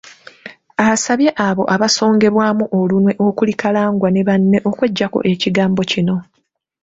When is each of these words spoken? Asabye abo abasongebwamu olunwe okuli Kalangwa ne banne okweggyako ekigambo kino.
Asabye 0.89 1.29
abo 1.47 1.63
abasongebwamu 1.75 2.65
olunwe 2.79 3.13
okuli 3.27 3.53
Kalangwa 3.61 4.07
ne 4.11 4.21
banne 4.27 4.57
okweggyako 4.69 5.19
ekigambo 5.31 5.81
kino. 5.91 6.15